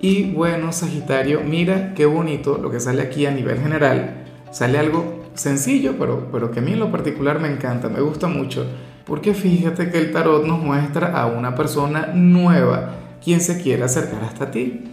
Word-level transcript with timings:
Y 0.00 0.30
bueno, 0.32 0.72
Sagitario, 0.72 1.42
mira 1.42 1.92
qué 1.94 2.06
bonito 2.06 2.56
lo 2.56 2.70
que 2.70 2.80
sale 2.80 3.02
aquí 3.02 3.26
a 3.26 3.30
nivel 3.30 3.60
general. 3.60 4.24
Sale 4.50 4.78
algo 4.78 5.24
sencillo, 5.34 5.96
pero, 5.98 6.28
pero 6.32 6.50
que 6.50 6.60
a 6.60 6.62
mí 6.62 6.72
en 6.72 6.80
lo 6.80 6.90
particular 6.90 7.38
me 7.38 7.48
encanta, 7.48 7.88
me 7.88 8.00
gusta 8.00 8.26
mucho. 8.26 8.66
Porque 9.04 9.34
fíjate 9.34 9.90
que 9.90 9.98
el 9.98 10.12
tarot 10.12 10.46
nos 10.46 10.58
muestra 10.58 11.20
a 11.20 11.26
una 11.26 11.54
persona 11.54 12.12
nueva, 12.14 12.94
quien 13.22 13.40
se 13.40 13.60
quiere 13.60 13.82
acercar 13.84 14.24
hasta 14.24 14.50
ti. 14.50 14.84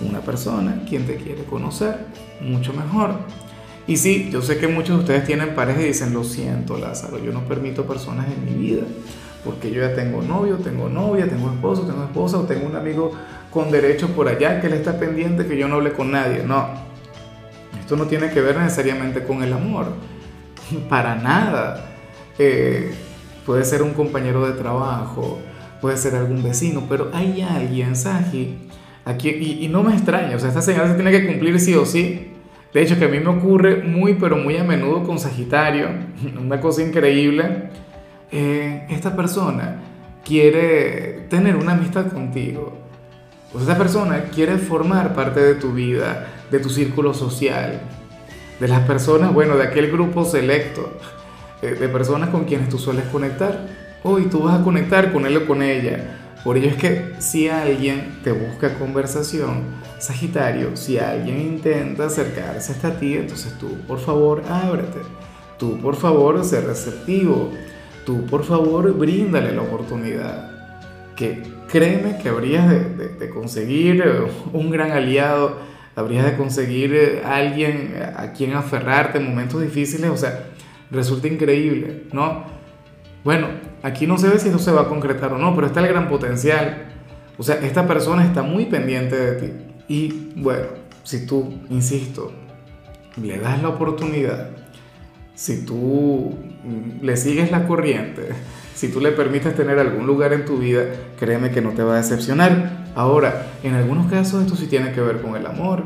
Una 0.00 0.20
persona 0.20 0.82
quien 0.88 1.06
te 1.06 1.16
quiere 1.16 1.44
conocer 1.44 1.96
mucho 2.40 2.72
mejor. 2.72 3.16
Y 3.86 3.96
sí, 3.96 4.28
yo 4.30 4.42
sé 4.42 4.58
que 4.58 4.68
muchos 4.68 4.96
de 4.96 5.00
ustedes 5.02 5.24
tienen 5.24 5.56
pareja 5.56 5.82
y 5.82 5.86
dicen, 5.86 6.12
lo 6.12 6.22
siento 6.22 6.78
Lázaro, 6.78 7.18
yo 7.18 7.32
no 7.32 7.40
permito 7.46 7.84
personas 7.84 8.26
en 8.28 8.44
mi 8.44 8.68
vida, 8.68 8.82
porque 9.44 9.72
yo 9.72 9.80
ya 9.80 9.94
tengo 9.94 10.22
novio, 10.22 10.56
tengo 10.58 10.88
novia, 10.88 11.28
tengo 11.28 11.50
esposo, 11.50 11.82
tengo 11.82 12.04
esposa, 12.04 12.38
o 12.38 12.42
tengo 12.42 12.66
un 12.66 12.76
amigo 12.76 13.10
con 13.52 13.70
derecho 13.70 14.08
por 14.08 14.28
allá, 14.28 14.60
que 14.60 14.66
él 14.66 14.72
está 14.72 14.98
pendiente, 14.98 15.46
que 15.46 15.56
yo 15.56 15.68
no 15.68 15.76
hable 15.76 15.92
con 15.92 16.10
nadie. 16.10 16.42
No, 16.44 16.66
esto 17.78 17.96
no 17.96 18.06
tiene 18.06 18.30
que 18.30 18.40
ver 18.40 18.56
necesariamente 18.56 19.22
con 19.24 19.42
el 19.42 19.52
amor, 19.52 19.92
para 20.88 21.14
nada. 21.14 21.90
Eh, 22.38 22.92
puede 23.44 23.64
ser 23.64 23.82
un 23.82 23.92
compañero 23.92 24.46
de 24.46 24.54
trabajo, 24.54 25.38
puede 25.80 25.96
ser 25.96 26.14
algún 26.14 26.42
vecino, 26.42 26.84
pero 26.88 27.10
hay 27.12 27.42
alguien, 27.42 27.94
Saji, 27.94 28.56
aquí, 29.04 29.28
y, 29.28 29.64
y 29.64 29.68
no 29.68 29.82
me 29.82 29.92
extraña, 29.92 30.36
o 30.36 30.38
sea, 30.38 30.48
esta 30.48 30.62
señal 30.62 30.88
se 30.88 30.94
tiene 30.94 31.10
que 31.10 31.26
cumplir 31.26 31.60
sí 31.60 31.74
o 31.74 31.84
sí. 31.84 32.28
De 32.72 32.80
hecho, 32.80 32.98
que 32.98 33.04
a 33.04 33.08
mí 33.08 33.20
me 33.20 33.28
ocurre 33.28 33.82
muy, 33.82 34.14
pero 34.14 34.38
muy 34.38 34.56
a 34.56 34.64
menudo 34.64 35.02
con 35.02 35.18
Sagitario, 35.18 35.88
una 36.40 36.58
cosa 36.58 36.82
increíble. 36.82 37.68
Eh, 38.30 38.86
esta 38.88 39.14
persona 39.14 39.76
quiere 40.24 41.26
tener 41.28 41.56
una 41.56 41.72
amistad 41.72 42.10
contigo 42.10 42.81
pues 43.52 43.64
esa 43.64 43.76
persona 43.76 44.24
quiere 44.24 44.56
formar 44.56 45.14
parte 45.14 45.40
de 45.40 45.54
tu 45.54 45.72
vida, 45.72 46.28
de 46.50 46.58
tu 46.58 46.70
círculo 46.70 47.12
social, 47.12 47.82
de 48.58 48.68
las 48.68 48.86
personas, 48.86 49.34
bueno, 49.34 49.56
de 49.56 49.64
aquel 49.64 49.90
grupo 49.90 50.24
selecto, 50.24 50.98
de, 51.60 51.88
personas 51.88 52.30
con 52.30 52.44
quienes 52.44 52.68
tú 52.68 52.78
sueles 52.78 53.04
conectar. 53.12 53.66
Hoy 54.02 54.26
tú 54.26 54.44
vas 54.44 54.60
a 54.60 54.64
conectar 54.64 55.12
con 55.12 55.26
él 55.26 55.36
o 55.36 55.46
con 55.46 55.62
ella. 55.62 56.18
Por 56.42 56.56
ello 56.56 56.68
es 56.68 56.76
que 56.76 57.12
si 57.18 57.48
alguien 57.48 58.20
te 58.24 58.32
busca 58.32 58.74
conversación, 58.78 59.82
Sagitario, 59.98 60.76
si 60.76 60.98
alguien 60.98 61.40
intenta 61.40 62.06
acercarse 62.06 62.72
hasta 62.72 62.98
ti, 62.98 63.14
entonces 63.14 63.56
tú, 63.58 63.68
por 63.86 64.00
favor, 64.00 64.42
ábrete. 64.48 64.98
Tú, 65.58 65.78
por 65.78 65.94
favor, 65.94 66.44
sé 66.44 66.60
receptivo. 66.60 67.52
Tú, 68.04 68.26
por 68.26 68.42
favor, 68.42 68.92
bríndale 68.94 69.52
la 69.54 69.62
oportunidad. 69.62 70.61
Que 71.16 71.42
créeme 71.70 72.18
que 72.18 72.28
habrías 72.28 72.68
de, 72.68 73.30
conseguir 73.30 74.02
eh, 74.04 74.30
un 74.52 74.70
gran 74.70 74.92
aliado, 74.92 75.58
habrías 75.94 76.24
de 76.24 76.36
conseguir 76.36 76.94
eh, 76.94 77.22
alguien 77.24 77.94
a 78.16 78.32
quien 78.32 78.54
aferrarte 78.54 79.18
en 79.18 79.28
momentos 79.28 79.60
difíciles, 79.60 80.10
o 80.10 80.16
sea, 80.16 80.46
resulta 80.90 81.28
increíble, 81.28 82.04
¿no? 82.12 82.44
Bueno, 83.24 83.48
aquí 83.82 84.06
no 84.06 84.18
se 84.18 84.28
ve 84.28 84.38
si 84.38 84.48
eso 84.48 84.58
se 84.58 84.72
va 84.72 84.82
a 84.82 84.88
concretar 84.88 85.32
o 85.32 85.38
no, 85.38 85.54
pero 85.54 85.66
está 85.66 85.80
el 85.80 85.88
gran 85.88 86.08
potencial. 86.08 86.88
O 87.38 87.42
sea, 87.42 87.56
esta 87.56 87.86
persona 87.86 88.24
está 88.24 88.42
muy 88.42 88.66
pendiente 88.66 89.16
de 89.16 89.32
ti. 89.32 89.52
Y 89.88 90.32
bueno, 90.36 90.66
si 91.02 91.26
tú, 91.26 91.60
insisto, 91.70 92.32
le 93.20 93.38
das 93.38 93.62
la 93.62 93.68
oportunidad, 93.68 94.50
si 95.34 95.64
tú 95.64 96.38
mm, 96.64 97.04
le 97.04 97.16
sigues 97.16 97.50
la 97.50 97.66
corriente, 97.66 98.28
si 98.74 98.88
tú 98.88 99.00
le 99.00 99.12
permites 99.12 99.54
tener 99.54 99.78
algún 99.78 100.06
lugar 100.06 100.32
en 100.32 100.44
tu 100.44 100.58
vida, 100.58 100.84
créeme 101.18 101.50
que 101.50 101.60
no 101.60 101.70
te 101.70 101.82
va 101.82 101.94
a 101.94 101.96
decepcionar. 101.98 102.84
Ahora, 102.94 103.46
en 103.62 103.74
algunos 103.74 104.10
casos 104.10 104.42
esto 104.42 104.56
sí 104.56 104.66
tiene 104.66 104.92
que 104.92 105.00
ver 105.00 105.20
con 105.20 105.36
el 105.36 105.46
amor. 105.46 105.84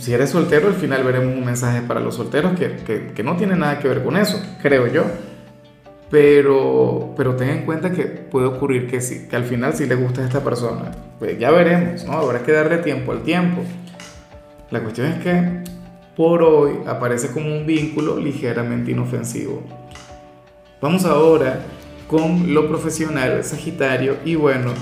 Si 0.00 0.12
eres 0.12 0.30
soltero, 0.30 0.68
al 0.68 0.74
final 0.74 1.04
veremos 1.04 1.36
un 1.36 1.44
mensaje 1.44 1.82
para 1.82 2.00
los 2.00 2.16
solteros 2.16 2.58
que, 2.58 3.12
que, 3.14 3.22
no 3.22 3.36
tiene 3.36 3.54
nada 3.54 3.78
que 3.78 3.86
ver 3.86 4.02
con 4.02 4.16
eso, 4.16 4.40
creo 4.60 4.88
yo. 4.88 5.04
Pero, 6.10 7.14
pero 7.16 7.36
ten 7.36 7.48
en 7.48 7.64
cuenta 7.64 7.92
que 7.92 8.02
puede 8.02 8.46
ocurrir 8.46 8.86
que 8.86 9.00
sí, 9.00 9.28
que 9.30 9.36
al 9.36 9.44
final 9.44 9.72
sí 9.72 9.86
le 9.86 9.94
gusta 9.94 10.20
a 10.20 10.24
esta 10.24 10.42
persona. 10.42 10.90
Pues 11.18 11.38
ya 11.38 11.50
veremos, 11.50 12.04
¿no? 12.04 12.12
Habrá 12.12 12.42
que 12.42 12.52
darle 12.52 12.78
tiempo 12.78 13.12
al 13.12 13.22
tiempo. 13.22 13.62
La 14.70 14.80
cuestión 14.80 15.06
es 15.06 15.22
que 15.22 15.62
por 16.16 16.42
hoy 16.42 16.80
aparece 16.86 17.28
como 17.28 17.46
un 17.46 17.64
vínculo 17.64 18.18
ligeramente 18.18 18.90
inofensivo. 18.90 19.62
Vamos 20.82 21.04
ahora 21.04 21.60
con 22.08 22.52
lo 22.52 22.66
profesional, 22.66 23.44
Sagitario, 23.44 24.16
y 24.24 24.34
bueno, 24.34 24.72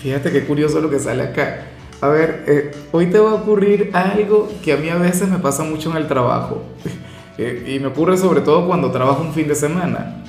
fíjate 0.00 0.30
qué 0.30 0.44
curioso 0.44 0.80
lo 0.80 0.88
que 0.88 1.00
sale 1.00 1.24
acá. 1.24 1.62
A 2.00 2.06
ver, 2.06 2.44
eh, 2.46 2.70
hoy 2.92 3.06
te 3.06 3.18
va 3.18 3.32
a 3.32 3.34
ocurrir 3.34 3.90
algo 3.92 4.48
que 4.62 4.72
a 4.72 4.76
mí 4.76 4.88
a 4.88 4.94
veces 4.94 5.28
me 5.28 5.40
pasa 5.40 5.64
mucho 5.64 5.90
en 5.90 5.96
el 5.96 6.06
trabajo, 6.06 6.62
eh, 7.36 7.74
y 7.74 7.80
me 7.80 7.88
ocurre 7.88 8.16
sobre 8.16 8.42
todo 8.42 8.68
cuando 8.68 8.92
trabajo 8.92 9.22
un 9.22 9.32
fin 9.32 9.48
de 9.48 9.56
semana. 9.56 10.22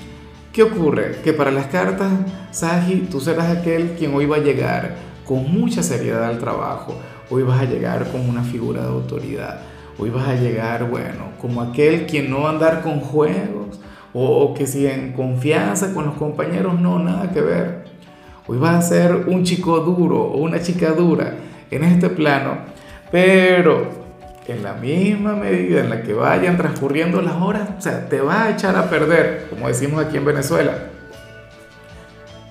¿Qué 0.51 0.63
ocurre? 0.63 1.17
Que 1.23 1.34
para 1.34 1.51
las 1.51 1.67
cartas, 1.67 2.12
Sagi, 2.50 3.07
tú 3.12 3.19
serás 3.19 3.56
aquel 3.56 3.91
quien 3.91 4.16
hoy 4.16 4.25
va 4.25 4.38
a 4.38 4.40
llegar 4.40 4.96
con 5.23 5.51
mucha 5.51 5.84
seriedad 5.84 6.23
al 6.23 6.40
trabajo, 6.40 6.96
hoy 7.29 7.44
vas 7.44 7.62
a 7.62 7.66
llegar 7.66 8.12
como 8.12 8.28
una 8.28 8.41
figura 8.41 8.81
de 8.81 8.88
autoridad, 8.88 9.62
hoy 10.00 10.09
vas 10.09 10.28
a 10.28 10.34
llegar, 10.34 10.90
bueno, 10.90 11.34
como 11.40 11.62
aquel 11.62 12.07
quien 12.07 12.31
no 12.31 12.41
va 12.41 12.50
a 12.50 12.53
andar 12.53 12.81
con 12.81 13.01
juegos, 13.01 13.79
o, 14.19 14.53
que 14.55 14.66
si 14.66 14.88
en 14.88 15.13
confianza 15.13 15.94
con 15.94 16.05
los 16.05 16.16
compañeros, 16.16 16.79
no, 16.79 16.97
nada 16.97 17.31
que 17.31 17.41
ver. 17.41 17.85
Hoy 18.47 18.57
vas 18.57 18.75
a 18.75 18.81
ser 18.81 19.16
un 19.28 19.44
chico 19.44 19.79
duro 19.81 20.19
o 20.19 20.38
una 20.38 20.59
chica 20.59 20.91
dura 20.91 21.35
en 21.69 21.83
este 21.83 22.09
plano, 22.09 22.57
pero 23.11 23.89
en 24.47 24.63
la 24.63 24.73
misma 24.73 25.35
medida 25.35 25.81
en 25.81 25.89
la 25.89 26.01
que 26.01 26.13
vayan 26.13 26.57
transcurriendo 26.57 27.22
las 27.22 27.35
horas, 27.35 27.69
o 27.78 27.81
sea, 27.81 28.09
te 28.09 28.22
va 28.22 28.45
a 28.45 28.51
echar 28.51 28.75
a 28.75 28.89
perder, 28.89 29.47
como 29.50 29.67
decimos 29.67 30.03
aquí 30.03 30.17
en 30.17 30.25
Venezuela. 30.25 30.73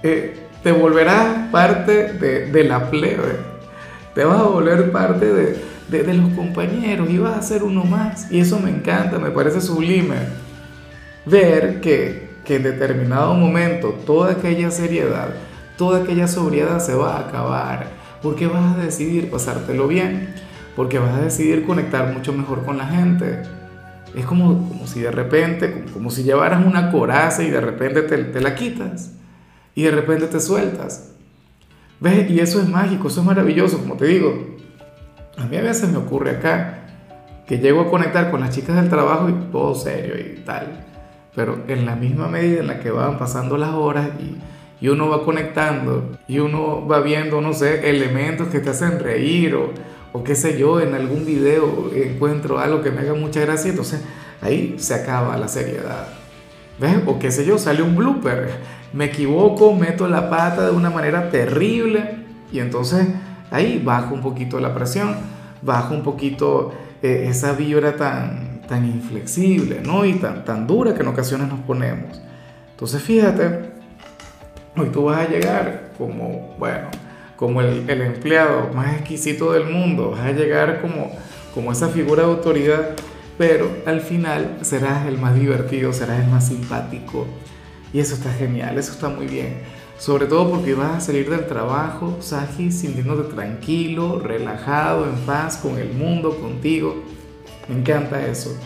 Eh, 0.02 0.38
te 0.62 0.70
volverás 0.70 1.48
parte 1.50 2.12
de, 2.12 2.64
la 2.64 2.90
plebe, 2.90 3.38
te 4.14 4.24
vas 4.24 4.38
a 4.38 4.44
volver 4.44 4.92
parte 4.92 5.26
de, 5.32 5.58
de 5.88 6.14
los 6.14 6.30
compañeros 6.30 7.08
y 7.10 7.18
vas 7.18 7.38
a 7.38 7.42
ser 7.42 7.62
uno 7.64 7.82
más. 7.84 8.30
Y 8.30 8.40
eso 8.40 8.60
me 8.60 8.70
encanta, 8.70 9.18
me 9.18 9.30
parece 9.30 9.60
sublime 9.60 10.45
ver 11.26 11.80
que, 11.80 12.24
en 12.48 12.62
determinado 12.62 13.34
momento 13.34 13.90
toda 14.06 14.32
aquella 14.32 14.70
seriedad, 14.70 15.30
toda 15.76 16.02
aquella 16.02 16.28
sobriedad 16.28 16.78
se 16.78 16.94
va 16.94 17.16
a 17.16 17.28
acabar, 17.28 17.88
porque 18.22 18.46
vas 18.46 18.76
a 18.76 18.78
decidir 18.78 19.30
pasártelo 19.30 19.88
bien, 19.88 20.32
porque 20.76 21.00
vas 21.00 21.14
a 21.14 21.22
decidir 21.22 21.66
conectar 21.66 22.12
mucho 22.12 22.32
mejor 22.32 22.64
con 22.64 22.78
la 22.78 22.86
gente. 22.86 23.42
Es 24.14 24.24
como, 24.24 24.68
como 24.68 24.86
si 24.86 25.00
de 25.00 25.10
repente, 25.10 25.84
como, 25.92 26.10
si 26.10 26.22
llevaras 26.22 26.64
una 26.64 26.92
coraza 26.92 27.42
y 27.42 27.50
de 27.50 27.60
repente 27.60 28.02
te, 28.02 28.16
te 28.16 28.40
la 28.40 28.54
quitas 28.54 29.10
y 29.74 29.82
de 29.82 29.90
repente 29.90 30.26
te 30.26 30.40
sueltas. 30.40 31.10
¿Ves? 31.98 32.30
Y 32.30 32.38
eso 32.38 32.60
es 32.60 32.68
mágico, 32.68 33.08
eso 33.08 33.20
es 33.20 33.26
maravilloso, 33.26 33.78
como 33.78 33.96
te 33.96 34.06
digo. 34.06 34.56
A 35.36 35.46
mí 35.46 35.56
a 35.56 35.62
veces 35.62 35.90
me 35.90 35.98
ocurre 35.98 36.30
acá 36.30 36.84
que 37.46 37.58
llego 37.58 37.82
a 37.82 37.90
conectar 37.90 38.30
con 38.30 38.40
las 38.40 38.54
chicas 38.54 38.76
del 38.76 38.88
trabajo 38.88 39.28
y 39.28 39.32
todo 39.50 39.74
serio 39.74 40.14
y 40.18 40.40
tal 40.44 40.86
pero 41.36 41.58
en 41.68 41.84
la 41.84 41.94
misma 41.94 42.26
medida 42.26 42.60
en 42.60 42.66
la 42.66 42.80
que 42.80 42.90
van 42.90 43.18
pasando 43.18 43.56
las 43.58 43.74
horas 43.74 44.08
y, 44.18 44.88
uno 44.88 45.08
va 45.08 45.24
conectando 45.24 46.16
y 46.28 46.38
uno 46.38 46.86
va 46.86 47.00
viendo, 47.00 47.40
no 47.40 47.52
sé, 47.52 47.90
elementos 47.90 48.48
que 48.48 48.60
te 48.60 48.70
hacen 48.70 49.00
reír 49.00 49.54
o, 49.56 49.72
o 50.12 50.22
qué 50.22 50.34
sé 50.36 50.56
yo, 50.56 50.80
en 50.80 50.94
algún 50.94 51.26
video 51.26 51.90
encuentro 51.92 52.58
algo 52.58 52.82
que 52.82 52.90
me 52.90 53.00
haga 53.00 53.14
mucha 53.14 53.40
gracia, 53.40 53.70
entonces 53.70 54.00
ahí 54.40 54.76
se 54.78 54.94
acaba 54.94 55.36
la 55.36 55.48
seriedad. 55.48 56.08
¿Ves? 56.78 56.98
O 57.06 57.18
qué 57.18 57.30
sé 57.30 57.44
yo, 57.44 57.58
sale 57.58 57.82
un 57.82 57.96
blooper, 57.96 58.50
me 58.92 59.06
equivoco, 59.06 59.74
meto 59.74 60.08
la 60.08 60.30
pata 60.30 60.66
de 60.66 60.76
una 60.76 60.90
manera 60.90 61.30
terrible 61.30 62.18
y 62.52 62.60
entonces 62.60 63.08
ahí 63.50 63.82
bajo 63.84 64.14
un 64.14 64.22
poquito 64.22 64.60
la 64.60 64.74
presión, 64.74 65.16
bajo 65.62 65.94
un 65.94 66.02
poquito 66.02 66.72
eh, 67.02 67.26
esa 67.28 67.52
vibra 67.52 67.96
tan, 67.96 68.45
tan 68.66 68.84
inflexible, 68.84 69.80
¿no? 69.84 70.04
Y 70.04 70.14
tan, 70.14 70.44
tan 70.44 70.66
dura 70.66 70.94
que 70.94 71.02
en 71.02 71.08
ocasiones 71.08 71.48
nos 71.48 71.60
ponemos. 71.60 72.20
Entonces 72.70 73.02
fíjate, 73.02 73.70
hoy 74.76 74.88
tú 74.90 75.04
vas 75.04 75.20
a 75.20 75.28
llegar 75.30 75.92
como, 75.96 76.54
bueno, 76.58 76.88
como 77.36 77.60
el, 77.60 77.88
el 77.88 78.02
empleado 78.02 78.72
más 78.74 78.94
exquisito 78.94 79.52
del 79.52 79.64
mundo, 79.64 80.10
vas 80.10 80.20
a 80.20 80.32
llegar 80.32 80.80
como, 80.80 81.12
como 81.54 81.72
esa 81.72 81.88
figura 81.88 82.22
de 82.22 82.30
autoridad, 82.30 82.90
pero 83.38 83.70
al 83.86 84.00
final 84.00 84.58
serás 84.62 85.06
el 85.06 85.18
más 85.18 85.34
divertido, 85.34 85.92
serás 85.92 86.20
el 86.24 86.30
más 86.30 86.48
simpático. 86.48 87.26
Y 87.92 88.00
eso 88.00 88.14
está 88.14 88.32
genial, 88.32 88.78
eso 88.78 88.92
está 88.92 89.08
muy 89.08 89.26
bien. 89.26 89.58
Sobre 89.98 90.26
todo 90.26 90.50
porque 90.50 90.74
vas 90.74 90.96
a 90.96 91.00
salir 91.00 91.30
del 91.30 91.46
trabajo, 91.46 92.18
Saji, 92.20 92.70
sintiéndote 92.70 93.32
tranquilo, 93.34 94.20
relajado, 94.20 95.06
en 95.06 95.14
paz 95.24 95.56
con 95.56 95.78
el 95.78 95.92
mundo, 95.94 96.38
contigo. 96.38 97.02
Me 97.68 97.76
encanta 97.76 98.24
eso. 98.26 98.56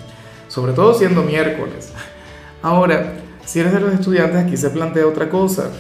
Sobre 0.49 0.73
todo 0.73 0.95
siendo 0.95 1.23
miércoles. 1.23 1.93
Ahora, 2.63 3.15
si 3.45 3.61
eres 3.61 3.73
de 3.73 3.81
los 3.81 3.93
estudiantes, 3.95 4.45
aquí 4.45 4.57
se 4.57 4.71
plantea 4.71 5.07
otra 5.07 5.29
cosa. 5.29 5.71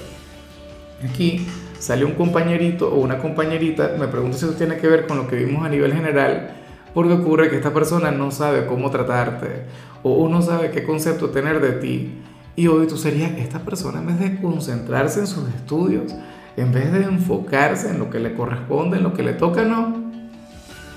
Aquí 1.04 1.46
sale 1.78 2.04
un 2.04 2.14
compañerito 2.14 2.92
o 2.92 3.00
una 3.00 3.18
compañerita, 3.18 3.94
me 3.98 4.06
pregunto 4.06 4.36
si 4.36 4.44
eso 4.44 4.54
tiene 4.54 4.76
que 4.76 4.86
ver 4.86 5.06
con 5.06 5.16
lo 5.16 5.26
que 5.26 5.36
vimos 5.36 5.64
a 5.64 5.68
nivel 5.68 5.94
general, 5.94 6.50
porque 6.92 7.14
ocurre 7.14 7.48
que 7.48 7.56
esta 7.56 7.72
persona 7.72 8.10
no 8.10 8.30
sabe 8.30 8.66
cómo 8.66 8.90
tratarte 8.90 9.64
o 10.02 10.28
no 10.28 10.42
sabe 10.42 10.70
qué 10.70 10.84
concepto 10.84 11.30
tener 11.30 11.60
de 11.60 11.72
ti. 11.72 12.22
Y 12.56 12.66
hoy 12.66 12.86
tú 12.86 12.98
serías 12.98 13.32
esta 13.38 13.60
persona 13.60 14.00
en 14.00 14.06
vez 14.06 14.20
de 14.20 14.40
concentrarse 14.40 15.20
en 15.20 15.26
sus 15.26 15.48
estudios, 15.48 16.12
en 16.56 16.72
vez 16.72 16.92
de 16.92 17.04
enfocarse 17.04 17.88
en 17.88 17.98
lo 17.98 18.10
que 18.10 18.18
le 18.18 18.34
corresponde, 18.34 18.98
en 18.98 19.02
lo 19.02 19.14
que 19.14 19.22
le 19.22 19.32
toca, 19.32 19.62
no. 19.62 20.10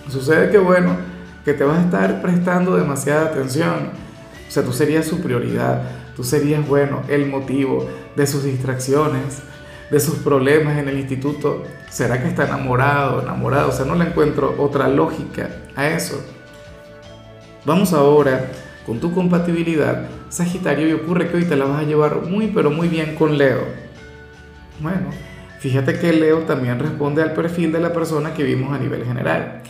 Sucede 0.09 0.49
que 0.49 0.57
bueno, 0.57 0.97
que 1.45 1.53
te 1.53 1.63
vas 1.63 1.79
a 1.79 1.81
estar 1.83 2.21
prestando 2.21 2.75
demasiada 2.75 3.27
atención. 3.27 3.89
O 4.47 4.51
sea, 4.51 4.63
tú 4.63 4.71
serías 4.71 5.05
su 5.05 5.21
prioridad, 5.21 5.83
tú 6.15 6.23
serías, 6.23 6.67
bueno, 6.67 7.01
el 7.07 7.27
motivo 7.27 7.87
de 8.15 8.27
sus 8.27 8.43
distracciones, 8.43 9.41
de 9.89 9.99
sus 9.99 10.15
problemas 10.15 10.77
en 10.77 10.89
el 10.89 10.99
instituto. 10.99 11.63
¿Será 11.89 12.21
que 12.21 12.27
está 12.27 12.45
enamorado, 12.45 13.21
enamorado? 13.21 13.69
O 13.69 13.71
sea, 13.71 13.85
no 13.85 13.95
le 13.95 14.05
encuentro 14.05 14.55
otra 14.57 14.87
lógica 14.87 15.49
a 15.75 15.87
eso. 15.87 16.23
Vamos 17.65 17.93
ahora 17.93 18.49
con 18.85 18.99
tu 18.99 19.13
compatibilidad, 19.13 20.07
Sagitario, 20.29 20.87
y 20.89 20.93
ocurre 20.93 21.29
que 21.29 21.37
hoy 21.37 21.45
te 21.45 21.55
la 21.55 21.65
vas 21.65 21.81
a 21.81 21.85
llevar 21.85 22.23
muy, 22.23 22.47
pero 22.47 22.69
muy 22.69 22.87
bien 22.87 23.15
con 23.15 23.37
Leo. 23.37 23.61
Bueno, 24.79 25.11
fíjate 25.59 25.97
que 25.97 26.11
Leo 26.11 26.39
también 26.39 26.79
responde 26.79 27.21
al 27.21 27.33
perfil 27.33 27.71
de 27.71 27.79
la 27.79 27.93
persona 27.93 28.33
que 28.33 28.43
vimos 28.43 28.73
a 28.73 28.79
nivel 28.79 29.05
general. 29.05 29.61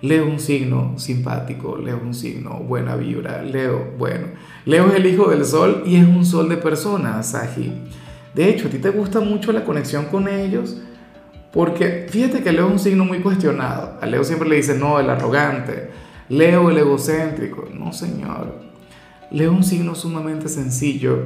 Leo 0.00 0.26
un 0.26 0.38
signo 0.38 0.98
simpático, 0.98 1.76
Leo 1.76 2.00
un 2.00 2.14
signo 2.14 2.60
buena 2.60 2.94
vibra, 2.94 3.42
Leo, 3.42 3.94
bueno, 3.98 4.28
Leo 4.64 4.88
es 4.88 4.94
el 4.94 5.06
hijo 5.06 5.28
del 5.28 5.44
sol 5.44 5.82
y 5.86 5.96
es 5.96 6.06
un 6.06 6.24
sol 6.24 6.48
de 6.48 6.56
personas, 6.56 7.30
Sagi. 7.30 7.72
De 8.34 8.48
hecho, 8.48 8.68
a 8.68 8.70
ti 8.70 8.78
te 8.78 8.90
gusta 8.90 9.20
mucho 9.20 9.50
la 9.52 9.64
conexión 9.64 10.06
con 10.06 10.28
ellos 10.28 10.76
porque 11.52 12.06
fíjate 12.08 12.42
que 12.42 12.52
Leo 12.52 12.66
es 12.66 12.72
un 12.72 12.78
signo 12.78 13.04
muy 13.04 13.20
cuestionado. 13.20 13.98
A 14.00 14.06
Leo 14.06 14.22
siempre 14.22 14.48
le 14.48 14.56
dicen, 14.56 14.78
no, 14.78 15.00
el 15.00 15.10
arrogante, 15.10 15.90
Leo 16.28 16.70
el 16.70 16.78
egocéntrico. 16.78 17.68
No, 17.72 17.92
señor. 17.92 18.54
Leo 19.30 19.52
un 19.52 19.64
signo 19.64 19.94
sumamente 19.94 20.48
sencillo 20.48 21.24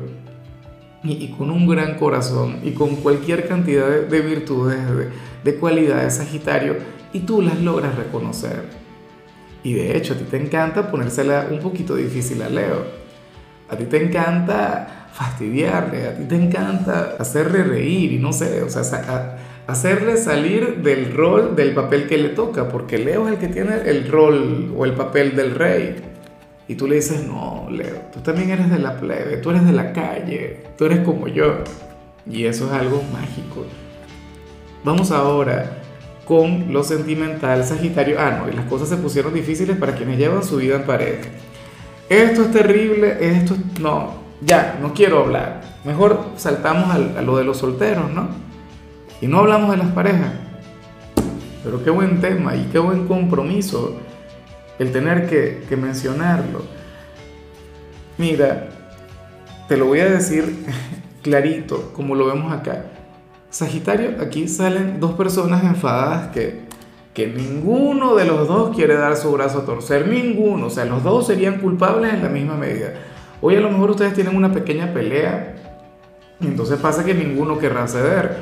y, 1.02 1.28
con 1.28 1.50
un 1.50 1.68
gran 1.68 1.98
corazón 1.98 2.60
y 2.62 2.70
con 2.70 2.96
cualquier 2.96 3.48
cantidad 3.48 3.88
de, 3.88 4.20
virtudes, 4.20 4.78
de, 4.96 5.08
de 5.44 5.58
cualidades 5.58 6.16
Sagitario, 6.16 6.76
y 7.12 7.20
tú 7.20 7.42
las 7.42 7.60
logras 7.60 7.96
reconocer. 7.96 8.64
Y 9.62 9.74
de 9.74 9.96
hecho, 9.96 10.14
a 10.14 10.16
ti 10.16 10.24
te 10.24 10.36
encanta 10.36 10.90
ponérsela 10.90 11.46
un 11.50 11.60
poquito 11.60 11.94
difícil 11.94 12.42
a 12.42 12.48
Leo. 12.48 12.84
A 13.68 13.76
ti 13.76 13.84
te 13.84 14.04
encanta 14.04 15.08
fastidiarle, 15.12 16.08
a 16.08 16.16
ti 16.16 16.24
te 16.24 16.34
encanta 16.36 17.16
hacerle 17.18 17.62
reír 17.62 18.12
y 18.12 18.18
no 18.18 18.32
sé, 18.32 18.62
o 18.62 18.68
sea, 18.68 19.38
hacerle 19.66 20.16
salir 20.16 20.82
del 20.82 21.12
rol, 21.12 21.54
del 21.54 21.74
papel 21.74 22.08
que 22.08 22.18
le 22.18 22.30
toca, 22.30 22.68
porque 22.68 22.98
Leo 22.98 23.26
es 23.26 23.34
el 23.34 23.38
que 23.38 23.48
tiene 23.48 23.82
el 23.86 24.10
rol 24.10 24.74
o 24.76 24.84
el 24.84 24.94
papel 24.94 25.36
del 25.36 25.54
rey. 25.54 25.96
Y 26.68 26.74
tú 26.74 26.86
le 26.88 26.96
dices, 26.96 27.26
no, 27.26 27.66
Leo, 27.70 27.96
tú 28.12 28.20
también 28.20 28.50
eres 28.50 28.70
de 28.70 28.78
la 28.78 28.96
plebe, 28.96 29.36
tú 29.36 29.50
eres 29.50 29.64
de 29.66 29.72
la 29.72 29.92
calle, 29.92 30.64
tú 30.76 30.86
eres 30.86 31.00
como 31.00 31.28
yo. 31.28 31.58
Y 32.26 32.44
eso 32.44 32.66
es 32.66 32.72
algo 32.72 33.02
mágico. 33.12 33.66
Vamos 34.84 35.10
ahora 35.10 35.81
con 36.24 36.72
lo 36.72 36.84
sentimental 36.84 37.64
Sagitario. 37.64 38.16
Ah, 38.18 38.46
y 38.50 38.56
las 38.56 38.66
cosas 38.66 38.88
se 38.88 38.96
pusieron 38.96 39.34
difíciles 39.34 39.76
para 39.76 39.94
quienes 39.94 40.18
llevan 40.18 40.42
su 40.44 40.56
vida 40.56 40.76
en 40.76 40.84
pareja. 40.84 41.28
Esto 42.08 42.42
es 42.42 42.52
terrible, 42.52 43.16
esto 43.20 43.56
no, 43.80 44.14
ya, 44.40 44.78
no 44.80 44.92
quiero 44.92 45.20
hablar. 45.20 45.62
Mejor 45.84 46.26
saltamos 46.36 46.90
a 46.90 47.22
lo 47.22 47.36
de 47.36 47.44
los 47.44 47.58
solteros, 47.58 48.10
¿no? 48.10 48.28
Y 49.20 49.26
no 49.26 49.38
hablamos 49.38 49.70
de 49.70 49.76
las 49.78 49.92
parejas. 49.92 50.32
Pero 51.64 51.82
qué 51.82 51.90
buen 51.90 52.20
tema 52.20 52.56
y 52.56 52.68
qué 52.72 52.78
buen 52.78 53.06
compromiso 53.06 53.96
el 54.78 54.90
tener 54.92 55.28
que 55.28 55.76
mencionarlo. 55.76 56.62
Mira, 58.18 58.68
te 59.68 59.76
lo 59.76 59.86
voy 59.86 60.00
a 60.00 60.10
decir 60.10 60.66
clarito, 61.22 61.92
como 61.94 62.14
lo 62.14 62.26
vemos 62.26 62.52
acá. 62.52 62.84
Sagitario, 63.52 64.12
aquí 64.22 64.48
salen 64.48 64.98
dos 64.98 65.12
personas 65.12 65.62
enfadadas 65.62 66.28
que, 66.28 66.62
que 67.12 67.26
ninguno 67.26 68.14
de 68.14 68.24
los 68.24 68.48
dos 68.48 68.74
quiere 68.74 68.94
dar 68.94 69.14
su 69.14 69.30
brazo 69.30 69.58
a 69.58 69.64
torcer, 69.66 70.08
ninguno, 70.08 70.68
o 70.68 70.70
sea, 70.70 70.86
los 70.86 71.02
dos 71.02 71.26
serían 71.26 71.58
culpables 71.58 72.14
en 72.14 72.22
la 72.22 72.30
misma 72.30 72.54
medida. 72.54 72.94
Hoy 73.42 73.56
a 73.56 73.60
lo 73.60 73.68
mejor 73.68 73.90
ustedes 73.90 74.14
tienen 74.14 74.36
una 74.36 74.54
pequeña 74.54 74.94
pelea 74.94 75.54
y 76.40 76.46
entonces 76.46 76.80
pasa 76.80 77.04
que 77.04 77.12
ninguno 77.12 77.58
querrá 77.58 77.86
ceder. 77.88 78.38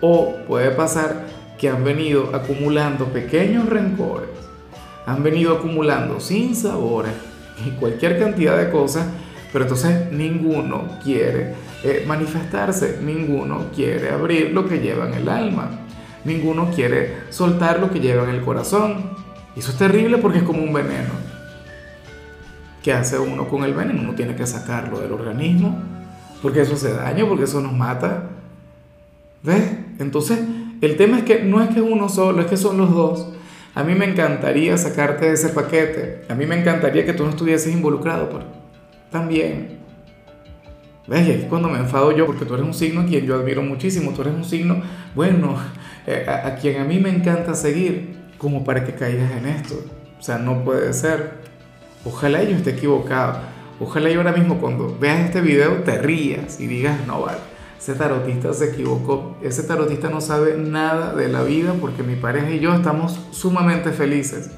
O 0.00 0.34
puede 0.48 0.70
pasar 0.70 1.26
que 1.58 1.68
han 1.68 1.84
venido 1.84 2.34
acumulando 2.34 3.04
pequeños 3.12 3.68
rencores, 3.68 4.30
han 5.04 5.22
venido 5.22 5.54
acumulando 5.54 6.18
sin 6.18 6.56
sabores 6.56 7.12
y 7.66 7.72
cualquier 7.72 8.18
cantidad 8.18 8.56
de 8.56 8.70
cosas, 8.70 9.06
pero 9.52 9.66
entonces 9.66 10.10
ninguno 10.12 10.88
quiere 11.04 11.65
eh, 11.84 12.04
manifestarse, 12.06 12.98
ninguno 13.02 13.66
quiere 13.74 14.10
abrir 14.10 14.52
lo 14.52 14.66
que 14.68 14.78
lleva 14.78 15.08
en 15.08 15.14
el 15.14 15.28
alma, 15.28 15.70
ninguno 16.24 16.70
quiere 16.74 17.18
soltar 17.30 17.80
lo 17.80 17.90
que 17.90 18.00
lleva 18.00 18.24
en 18.24 18.30
el 18.30 18.42
corazón. 18.42 19.10
Y 19.54 19.60
eso 19.60 19.70
es 19.70 19.78
terrible 19.78 20.18
porque 20.18 20.38
es 20.38 20.44
como 20.44 20.62
un 20.62 20.72
veneno. 20.72 21.10
¿Qué 22.82 22.92
hace 22.92 23.18
uno 23.18 23.48
con 23.48 23.64
el 23.64 23.74
veneno? 23.74 24.00
Uno 24.00 24.14
tiene 24.14 24.36
que 24.36 24.46
sacarlo 24.46 25.00
del 25.00 25.12
organismo, 25.12 25.78
porque 26.42 26.60
eso 26.60 26.74
hace 26.74 26.92
daño, 26.92 27.28
porque 27.28 27.44
eso 27.44 27.60
nos 27.60 27.72
mata. 27.72 28.30
¿Ves? 29.42 29.72
Entonces, 29.98 30.38
el 30.80 30.96
tema 30.96 31.18
es 31.18 31.24
que 31.24 31.42
no 31.42 31.62
es 31.62 31.70
que 31.70 31.80
uno 31.80 32.08
solo, 32.08 32.40
es 32.40 32.46
que 32.46 32.56
son 32.56 32.78
los 32.78 32.92
dos. 32.92 33.28
A 33.74 33.82
mí 33.82 33.94
me 33.94 34.06
encantaría 34.06 34.76
sacarte 34.78 35.26
de 35.26 35.32
ese 35.32 35.50
paquete. 35.50 36.24
A 36.28 36.34
mí 36.34 36.46
me 36.46 36.58
encantaría 36.58 37.04
que 37.04 37.12
tú 37.12 37.24
no 37.24 37.30
estuvieses 37.30 37.72
involucrado, 37.72 38.28
pero 38.30 38.44
también 39.10 39.75
¿Ves? 41.06 41.28
Y 41.28 41.30
es 41.30 41.44
cuando 41.44 41.68
me 41.68 41.78
enfado 41.78 42.12
yo, 42.12 42.26
porque 42.26 42.44
tú 42.44 42.54
eres 42.54 42.66
un 42.66 42.74
signo 42.74 43.02
a 43.02 43.06
quien 43.06 43.24
yo 43.24 43.36
admiro 43.36 43.62
muchísimo, 43.62 44.12
tú 44.12 44.22
eres 44.22 44.34
un 44.34 44.44
signo, 44.44 44.82
bueno, 45.14 45.56
eh, 46.06 46.26
a, 46.28 46.48
a, 46.48 46.54
quien 46.56 46.80
a 46.80 46.84
mí 46.84 46.98
me 46.98 47.10
encanta 47.10 47.54
seguir, 47.54 48.16
como 48.38 48.64
para 48.64 48.84
que 48.84 48.94
caigas 48.94 49.30
en 49.32 49.46
esto. 49.46 49.74
O 50.18 50.22
sea, 50.22 50.38
no 50.38 50.64
puede 50.64 50.92
ser. 50.92 51.34
Ojalá 52.04 52.42
yo 52.42 52.56
esté 52.56 52.70
equivocado. 52.70 53.40
Ojalá 53.78 54.10
yo 54.10 54.18
ahora 54.18 54.32
mismo 54.32 54.58
cuando 54.58 54.96
veas 54.98 55.26
este 55.26 55.40
video 55.40 55.82
te 55.82 55.98
rías 55.98 56.60
y 56.60 56.66
digas, 56.66 57.06
no 57.06 57.22
vale, 57.22 57.38
ese 57.78 57.94
tarotista 57.94 58.52
se 58.54 58.70
equivocó. 58.70 59.36
Ese 59.42 59.62
tarotista 59.62 60.08
no 60.08 60.20
sabe 60.20 60.56
nada 60.56 61.14
de 61.14 61.28
la 61.28 61.42
vida 61.42 61.74
porque 61.80 62.02
mi 62.02 62.16
pareja 62.16 62.50
y 62.50 62.60
yo 62.60 62.74
estamos 62.74 63.20
sumamente 63.32 63.90
felices. 63.92 64.50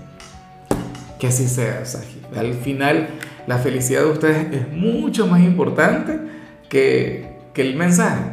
Que 1.19 1.27
así 1.27 1.49
sea, 1.49 1.85
Sagi. 1.85 2.23
Al 2.37 2.55
final, 2.55 3.09
la 3.49 3.59
felicidad 3.59 4.03
de 4.03 4.11
ustedes 4.11 4.53
es 4.53 4.73
mucho 4.73 5.27
más 5.27 5.41
importante 5.41 6.19
que, 6.69 7.39
que 7.55 7.63
el 7.63 7.77
mensaje. 7.77 8.33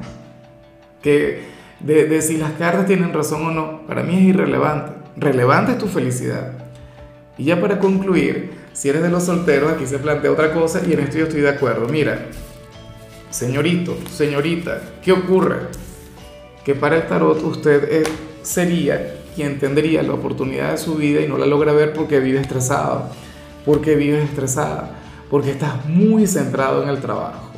Que 1.02 1.56
de, 1.80 2.22
si 2.22 2.38
las 2.38 2.54
cartas 2.54 2.86
tienen 2.88 3.14
razón 3.14 3.46
o 3.46 3.52
no, 3.52 3.86
para 3.88 4.04
mí 4.04 4.16
es 4.16 4.22
irrelevante. 4.24 4.94
Relevante 5.18 5.74
es 5.74 5.78
tu 5.78 5.88
felicidad. 5.88 6.54
Y 7.38 7.46
ya 7.46 7.60
para 7.60 7.80
concluir, 7.80 8.52
si 8.74 8.90
eres 8.90 9.02
de 9.02 9.10
los 9.10 9.24
solteros, 9.24 9.72
aquí 9.72 9.86
se 9.86 10.00
plantea 10.00 10.32
otra 10.32 10.54
cosa 10.54 10.82
y 10.86 10.94
en 10.94 11.02
esto 11.02 11.18
yo 11.18 11.26
estoy 11.26 11.42
de 11.42 11.50
acuerdo. 11.50 11.88
Mira, 11.88 12.28
señorito, 13.30 13.98
señorita, 14.12 14.82
¿qué 15.04 15.12
ocurre? 15.12 15.58
Que 16.64 16.76
para 16.76 16.96
el 16.98 17.08
tarot 17.08 17.42
usted 17.44 18.08
sería 18.42 19.18
quien 19.36 19.60
tendría 19.60 20.02
la 20.02 20.14
oportunidad 20.14 20.72
de 20.72 20.78
su 20.78 20.96
vida 20.96 21.22
y 21.22 21.28
no 21.28 21.38
la 21.38 21.46
logra 21.46 21.74
ver 21.74 21.94
porque 21.94 22.20
vive 22.20 22.40
estresado, 22.40 23.10
porque 23.66 23.96
vive 23.96 24.24
estresada, 24.24 24.92
porque 25.30 25.52
estás 25.52 25.86
muy 25.86 26.26
centrado 26.26 26.84
en 26.84 26.90
el 26.90 27.00
trabajo 27.00 27.55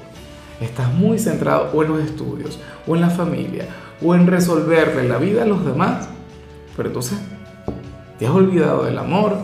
Estás 0.59 0.91
muy 0.93 1.19
centrado 1.19 1.69
o 1.73 1.83
en 1.83 1.89
los 1.89 2.01
estudios, 2.01 2.59
o 2.87 2.95
en 2.95 3.01
la 3.01 3.09
familia, 3.09 3.65
o 4.01 4.15
en 4.15 4.25
resolverle 4.27 5.07
la 5.07 5.17
vida 5.17 5.43
a 5.43 5.45
los 5.45 5.65
demás. 5.65 6.09
Pero 6.75 6.89
entonces 6.89 7.17
te 8.17 8.25
has 8.25 8.33
olvidado 8.33 8.85
del 8.85 8.97
amor. 8.97 9.37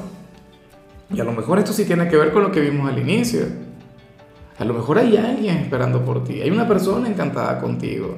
Y 1.13 1.19
a 1.19 1.23
lo 1.23 1.31
mejor 1.31 1.59
esto 1.59 1.73
sí 1.73 1.85
tiene 1.85 2.07
que 2.07 2.17
ver 2.17 2.33
con 2.33 2.41
lo 2.41 2.51
que 2.51 2.61
vimos 2.61 2.89
al 2.89 2.97
inicio. 2.97 3.45
A 4.57 4.65
lo 4.65 4.73
mejor 4.73 4.97
hay 4.97 5.17
alguien 5.17 5.57
esperando 5.57 6.03
por 6.03 6.23
ti. 6.23 6.41
Hay 6.41 6.49
una 6.49 6.67
persona 6.67 7.07
encantada 7.07 7.59
contigo. 7.59 8.17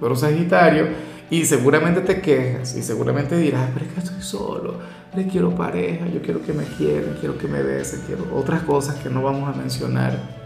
Pero 0.00 0.16
Sagitario, 0.16 0.86
Y 1.30 1.44
seguramente 1.44 2.00
te 2.00 2.22
quejas 2.22 2.74
y 2.74 2.82
seguramente 2.82 3.36
dirás, 3.36 3.68
pero 3.74 3.84
es 3.84 3.92
que 3.92 4.00
estoy 4.00 4.22
solo, 4.22 4.76
le 5.14 5.26
quiero 5.26 5.54
pareja, 5.54 6.06
yo 6.06 6.22
quiero 6.22 6.40
que 6.40 6.54
me 6.54 6.64
quieran, 6.64 7.18
quiero 7.20 7.36
que 7.36 7.46
me 7.46 7.62
besen, 7.62 8.00
quiero 8.06 8.34
otras 8.34 8.62
cosas 8.62 8.96
que 8.96 9.10
no 9.10 9.22
vamos 9.22 9.54
a 9.54 9.58
mencionar. 9.58 10.37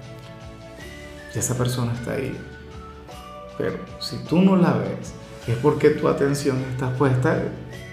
Y 1.34 1.38
esa 1.38 1.56
persona 1.56 1.92
está 1.92 2.12
ahí. 2.12 2.36
Pero 3.58 3.78
si 4.00 4.16
tú 4.24 4.40
no 4.40 4.56
la 4.56 4.72
ves, 4.72 5.14
es 5.46 5.56
porque 5.56 5.90
tu 5.90 6.08
atención 6.08 6.58
está 6.72 6.90
puesta 6.94 7.42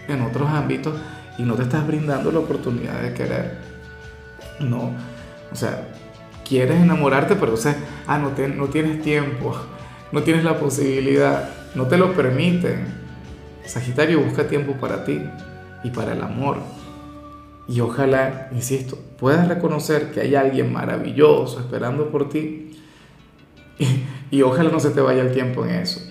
en 0.07 0.21
otros 0.21 0.49
ámbitos 0.49 0.93
y 1.37 1.43
no 1.43 1.55
te 1.55 1.63
estás 1.63 1.85
brindando 1.85 2.31
la 2.31 2.39
oportunidad 2.39 3.01
de 3.01 3.13
querer. 3.13 3.57
No, 4.59 4.91
o 5.51 5.55
sea, 5.55 5.87
quieres 6.47 6.81
enamorarte, 6.81 7.35
pero 7.35 7.53
o 7.53 7.57
sea, 7.57 7.77
ah, 8.07 8.17
no, 8.17 8.31
no 8.55 8.65
tienes 8.67 9.01
tiempo, 9.01 9.55
no 10.11 10.23
tienes 10.23 10.43
la 10.43 10.59
posibilidad, 10.59 11.49
no 11.75 11.87
te 11.87 11.97
lo 11.97 12.13
permiten. 12.13 12.99
Sagitario 13.65 14.21
busca 14.21 14.47
tiempo 14.47 14.73
para 14.73 15.03
ti 15.03 15.21
y 15.83 15.91
para 15.91 16.13
el 16.13 16.21
amor. 16.21 16.57
Y 17.67 17.81
ojalá, 17.81 18.49
insisto, 18.51 18.97
puedas 19.19 19.47
reconocer 19.47 20.11
que 20.11 20.21
hay 20.21 20.33
alguien 20.33 20.73
maravilloso 20.73 21.59
esperando 21.59 22.09
por 22.09 22.27
ti. 22.27 22.75
Y, 24.31 24.43
ojalá 24.43 24.69
no 24.69 24.79
se 24.79 24.91
te 24.91 25.01
vaya 25.01 25.23
el 25.23 25.31
tiempo 25.31 25.65
en 25.65 25.71
eso. 25.71 26.01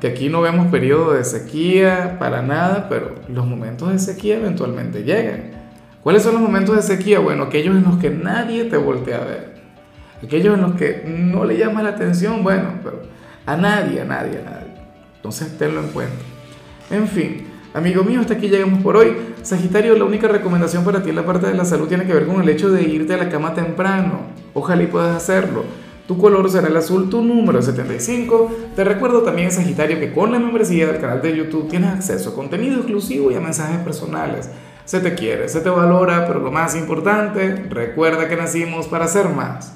Que 0.00 0.06
aquí 0.06 0.28
no 0.28 0.40
vemos 0.40 0.68
periodo 0.68 1.14
de 1.14 1.24
sequía 1.24 2.16
para 2.20 2.40
nada, 2.40 2.86
pero 2.88 3.16
los 3.28 3.44
momentos 3.46 3.90
de 3.90 3.98
sequía 3.98 4.36
eventualmente 4.36 5.02
llegan. 5.02 5.50
¿Cuáles 6.04 6.22
son 6.22 6.34
los 6.34 6.40
momentos 6.40 6.76
de 6.76 6.82
sequía? 6.82 7.18
Bueno, 7.18 7.44
aquellos 7.44 7.76
en 7.76 7.82
los 7.82 7.98
que 7.98 8.10
nadie 8.10 8.64
te 8.64 8.76
voltea 8.76 9.16
a 9.16 9.24
ver. 9.24 9.54
Aquellos 10.22 10.54
en 10.54 10.62
los 10.62 10.74
que 10.76 11.02
no 11.06 11.44
le 11.44 11.58
llama 11.58 11.82
la 11.82 11.90
atención, 11.90 12.44
bueno, 12.44 12.74
pero 12.84 13.02
a 13.46 13.56
nadie, 13.56 14.02
a 14.02 14.04
nadie, 14.04 14.38
a 14.38 14.50
nadie. 14.50 14.74
Entonces 15.16 15.58
tenlo 15.58 15.80
en 15.80 15.88
cuenta. 15.88 16.14
En 16.90 17.08
fin, 17.08 17.48
amigo 17.74 18.04
mío, 18.04 18.20
hasta 18.20 18.34
aquí 18.34 18.48
llegamos 18.48 18.82
por 18.82 18.96
hoy. 18.96 19.16
Sagitario, 19.42 19.96
la 19.96 20.04
única 20.04 20.28
recomendación 20.28 20.84
para 20.84 21.02
ti 21.02 21.10
en 21.10 21.16
la 21.16 21.26
parte 21.26 21.48
de 21.48 21.54
la 21.54 21.64
salud 21.64 21.88
tiene 21.88 22.06
que 22.06 22.14
ver 22.14 22.26
con 22.26 22.40
el 22.40 22.48
hecho 22.48 22.70
de 22.70 22.82
irte 22.84 23.14
a 23.14 23.16
la 23.16 23.28
cama 23.28 23.54
temprano. 23.54 24.20
Ojalá 24.54 24.84
y 24.84 24.86
puedas 24.86 25.16
hacerlo. 25.16 25.64
Tu 26.08 26.16
color 26.16 26.50
será 26.50 26.68
el 26.68 26.76
azul, 26.78 27.10
tu 27.10 27.20
número 27.20 27.60
75. 27.60 28.50
Te 28.74 28.82
recuerdo 28.82 29.20
también, 29.20 29.52
Sagitario, 29.52 30.00
que 30.00 30.10
con 30.10 30.32
la 30.32 30.38
membresía 30.38 30.86
del 30.86 31.02
canal 31.02 31.20
de 31.20 31.36
YouTube 31.36 31.68
tienes 31.68 31.92
acceso 31.92 32.30
a 32.30 32.34
contenido 32.34 32.76
exclusivo 32.76 33.30
y 33.30 33.34
a 33.34 33.40
mensajes 33.40 33.76
personales. 33.80 34.48
Se 34.86 35.00
te 35.00 35.14
quiere, 35.14 35.50
se 35.50 35.60
te 35.60 35.68
valora, 35.68 36.26
pero 36.26 36.40
lo 36.40 36.50
más 36.50 36.74
importante, 36.76 37.66
recuerda 37.68 38.26
que 38.26 38.36
nacimos 38.36 38.88
para 38.88 39.06
ser 39.06 39.28
más. 39.28 39.74